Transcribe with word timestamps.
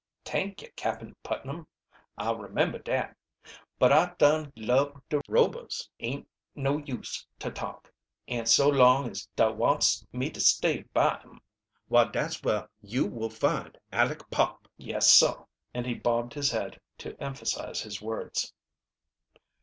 "T'ank 0.23 0.63
you, 0.63 0.71
Cap'n 0.75 1.15
Putnam, 1.21 1.67
I'll 2.17 2.35
remember 2.39 2.79
dat. 2.79 3.15
But 3.77 3.91
I 3.93 4.15
dun 4.17 4.51
lub 4.55 4.99
de 5.09 5.21
Robers, 5.29 5.87
ain't 5.99 6.27
no 6.55 6.79
use 6.79 7.23
ter 7.37 7.51
talk, 7.51 7.93
an' 8.27 8.47
so 8.47 8.67
long 8.67 9.11
as 9.11 9.27
da 9.35 9.51
wants 9.51 10.03
me 10.11 10.31
to 10.31 10.39
stay 10.39 10.85
by 10.91 11.21
'em, 11.23 11.39
why 11.87 12.05
dat's 12.05 12.41
whar 12.41 12.67
you 12.81 13.05
will 13.05 13.29
find 13.29 13.77
Aleck 13.93 14.27
Pop, 14.31 14.67
yes, 14.75 15.07
sah!" 15.07 15.45
And 15.71 15.85
he 15.85 15.93
bobbed 15.93 16.33
his 16.33 16.49
head 16.49 16.81
to 16.97 17.15
emphasize 17.21 17.81
his 17.81 18.01
words. 18.01 18.55